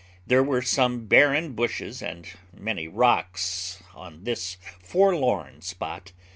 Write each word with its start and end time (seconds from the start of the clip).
There 0.25 0.41
were 0.41 0.63
some 0.63 1.05
barren 1.05 1.53
bushes 1.53 2.01
and 2.01 2.25
many 2.57 2.87
rocks 2.87 3.83
on 3.93 4.23
this 4.23 4.57
forlorn 4.81 5.61
spot. 5.61 6.11